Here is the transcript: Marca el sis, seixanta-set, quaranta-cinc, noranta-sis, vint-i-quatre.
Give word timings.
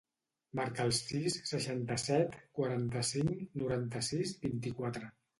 Marca 0.59 0.85
el 0.89 0.93
sis, 0.99 1.35
seixanta-set, 1.49 2.37
quaranta-cinc, 2.59 3.43
noranta-sis, 3.65 4.33
vint-i-quatre. 4.47 5.11